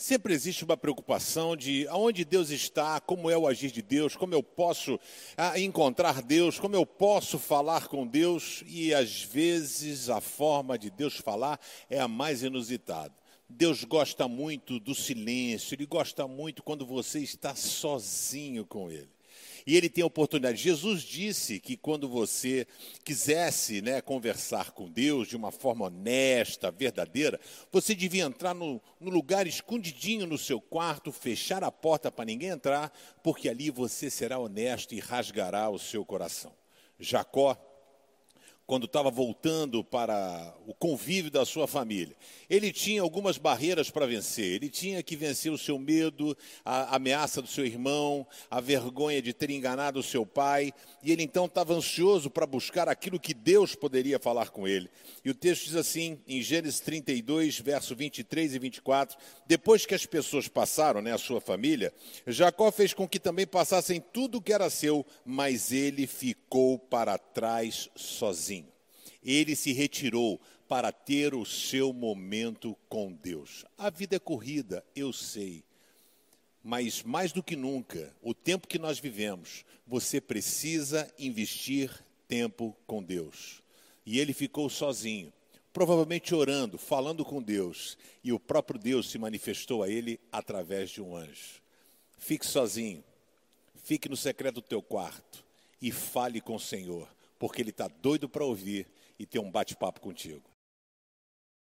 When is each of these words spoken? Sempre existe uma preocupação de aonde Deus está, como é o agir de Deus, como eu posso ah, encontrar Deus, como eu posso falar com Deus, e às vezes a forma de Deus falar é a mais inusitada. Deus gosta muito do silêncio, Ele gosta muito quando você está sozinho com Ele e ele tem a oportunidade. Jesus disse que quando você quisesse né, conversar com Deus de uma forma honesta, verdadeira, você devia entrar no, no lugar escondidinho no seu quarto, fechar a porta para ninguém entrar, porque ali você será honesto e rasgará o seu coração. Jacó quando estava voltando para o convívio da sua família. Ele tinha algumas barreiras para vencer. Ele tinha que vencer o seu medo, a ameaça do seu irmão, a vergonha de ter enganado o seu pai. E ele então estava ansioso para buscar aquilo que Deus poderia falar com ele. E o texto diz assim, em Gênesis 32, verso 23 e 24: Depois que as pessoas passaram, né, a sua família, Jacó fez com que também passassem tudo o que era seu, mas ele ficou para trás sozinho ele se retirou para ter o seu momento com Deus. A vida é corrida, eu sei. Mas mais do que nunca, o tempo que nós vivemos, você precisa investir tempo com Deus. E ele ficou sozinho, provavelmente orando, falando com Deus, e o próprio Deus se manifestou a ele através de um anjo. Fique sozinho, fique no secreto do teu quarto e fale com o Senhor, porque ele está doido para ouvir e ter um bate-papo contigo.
Sempre 0.00 0.32
existe 0.32 0.64
uma 0.64 0.78
preocupação 0.78 1.54
de 1.54 1.86
aonde 1.88 2.24
Deus 2.24 2.48
está, 2.48 2.98
como 3.00 3.28
é 3.28 3.36
o 3.36 3.46
agir 3.46 3.70
de 3.70 3.82
Deus, 3.82 4.16
como 4.16 4.32
eu 4.32 4.42
posso 4.42 4.98
ah, 5.36 5.60
encontrar 5.60 6.22
Deus, 6.22 6.58
como 6.58 6.74
eu 6.74 6.86
posso 6.86 7.38
falar 7.38 7.86
com 7.86 8.06
Deus, 8.06 8.64
e 8.66 8.94
às 8.94 9.22
vezes 9.22 10.08
a 10.08 10.18
forma 10.18 10.78
de 10.78 10.88
Deus 10.90 11.16
falar 11.18 11.60
é 11.90 12.00
a 12.00 12.08
mais 12.08 12.42
inusitada. 12.42 13.12
Deus 13.46 13.84
gosta 13.84 14.26
muito 14.26 14.80
do 14.80 14.94
silêncio, 14.94 15.74
Ele 15.74 15.84
gosta 15.84 16.26
muito 16.26 16.62
quando 16.62 16.86
você 16.86 17.20
está 17.20 17.54
sozinho 17.54 18.64
com 18.64 18.90
Ele 18.90 19.19
e 19.66 19.76
ele 19.76 19.88
tem 19.88 20.02
a 20.02 20.06
oportunidade. 20.06 20.62
Jesus 20.62 21.02
disse 21.02 21.58
que 21.58 21.76
quando 21.76 22.08
você 22.08 22.66
quisesse 23.04 23.80
né, 23.80 24.00
conversar 24.00 24.72
com 24.72 24.90
Deus 24.90 25.28
de 25.28 25.36
uma 25.36 25.50
forma 25.50 25.86
honesta, 25.86 26.70
verdadeira, 26.70 27.40
você 27.70 27.94
devia 27.94 28.24
entrar 28.24 28.54
no, 28.54 28.80
no 29.00 29.10
lugar 29.10 29.46
escondidinho 29.46 30.26
no 30.26 30.38
seu 30.38 30.60
quarto, 30.60 31.12
fechar 31.12 31.62
a 31.64 31.70
porta 31.70 32.10
para 32.10 32.24
ninguém 32.24 32.50
entrar, 32.50 32.92
porque 33.22 33.48
ali 33.48 33.70
você 33.70 34.10
será 34.10 34.38
honesto 34.38 34.94
e 34.94 35.00
rasgará 35.00 35.68
o 35.68 35.78
seu 35.78 36.04
coração. 36.04 36.52
Jacó 36.98 37.56
quando 38.70 38.84
estava 38.84 39.10
voltando 39.10 39.82
para 39.82 40.54
o 40.64 40.72
convívio 40.72 41.28
da 41.28 41.44
sua 41.44 41.66
família. 41.66 42.14
Ele 42.48 42.72
tinha 42.72 43.02
algumas 43.02 43.36
barreiras 43.36 43.90
para 43.90 44.06
vencer. 44.06 44.44
Ele 44.44 44.68
tinha 44.68 45.02
que 45.02 45.16
vencer 45.16 45.50
o 45.50 45.58
seu 45.58 45.76
medo, 45.76 46.38
a 46.64 46.94
ameaça 46.94 47.42
do 47.42 47.48
seu 47.48 47.66
irmão, 47.66 48.24
a 48.48 48.60
vergonha 48.60 49.20
de 49.20 49.32
ter 49.32 49.50
enganado 49.50 49.98
o 49.98 50.04
seu 50.04 50.24
pai. 50.24 50.72
E 51.02 51.10
ele 51.10 51.24
então 51.24 51.46
estava 51.46 51.74
ansioso 51.74 52.30
para 52.30 52.46
buscar 52.46 52.88
aquilo 52.88 53.18
que 53.18 53.34
Deus 53.34 53.74
poderia 53.74 54.20
falar 54.20 54.50
com 54.50 54.68
ele. 54.68 54.88
E 55.24 55.30
o 55.30 55.34
texto 55.34 55.64
diz 55.64 55.74
assim, 55.74 56.20
em 56.24 56.40
Gênesis 56.40 56.78
32, 56.78 57.58
verso 57.58 57.96
23 57.96 58.54
e 58.54 58.58
24: 58.60 59.18
Depois 59.48 59.84
que 59.84 59.96
as 59.96 60.06
pessoas 60.06 60.46
passaram, 60.46 61.02
né, 61.02 61.12
a 61.12 61.18
sua 61.18 61.40
família, 61.40 61.92
Jacó 62.24 62.70
fez 62.70 62.94
com 62.94 63.08
que 63.08 63.18
também 63.18 63.48
passassem 63.48 64.00
tudo 64.12 64.38
o 64.38 64.40
que 64.40 64.52
era 64.52 64.70
seu, 64.70 65.04
mas 65.26 65.72
ele 65.72 66.06
ficou 66.06 66.78
para 66.78 67.18
trás 67.18 67.90
sozinho 67.96 68.59
ele 69.22 69.54
se 69.54 69.72
retirou 69.72 70.40
para 70.68 70.92
ter 70.92 71.34
o 71.34 71.44
seu 71.44 71.92
momento 71.92 72.76
com 72.88 73.12
Deus. 73.12 73.64
A 73.76 73.90
vida 73.90 74.16
é 74.16 74.20
corrida, 74.20 74.84
eu 74.94 75.12
sei. 75.12 75.64
Mas 76.62 77.02
mais 77.02 77.32
do 77.32 77.42
que 77.42 77.56
nunca, 77.56 78.14
o 78.22 78.34
tempo 78.34 78.68
que 78.68 78.78
nós 78.78 78.98
vivemos, 78.98 79.64
você 79.86 80.20
precisa 80.20 81.12
investir 81.18 81.90
tempo 82.28 82.76
com 82.86 83.02
Deus. 83.02 83.62
E 84.06 84.20
ele 84.20 84.32
ficou 84.32 84.68
sozinho, 84.68 85.32
provavelmente 85.72 86.34
orando, 86.34 86.78
falando 86.78 87.24
com 87.24 87.42
Deus, 87.42 87.98
e 88.22 88.32
o 88.32 88.38
próprio 88.38 88.78
Deus 88.78 89.10
se 89.10 89.18
manifestou 89.18 89.82
a 89.82 89.88
ele 89.88 90.20
através 90.30 90.90
de 90.90 91.02
um 91.02 91.16
anjo. 91.16 91.60
Fique 92.18 92.46
sozinho, 92.46 93.02
fique 93.82 94.08
no 94.08 94.16
secreto 94.16 94.56
do 94.56 94.62
teu 94.62 94.82
quarto 94.82 95.44
e 95.80 95.90
fale 95.90 96.40
com 96.40 96.54
o 96.54 96.60
Senhor, 96.60 97.08
porque 97.40 97.62
ele 97.62 97.70
está 97.70 97.88
doido 97.88 98.28
para 98.28 98.44
ouvir 98.44 98.86
e 99.18 99.24
ter 99.24 99.38
um 99.38 99.50
bate-papo 99.50 99.98
contigo. 99.98 100.49